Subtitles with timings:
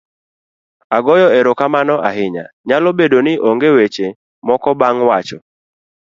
[0.97, 2.45] agoyo erokamano ahinya.
[2.67, 4.07] nyalo bedo ni onge weche
[4.47, 5.37] moko bang' wacho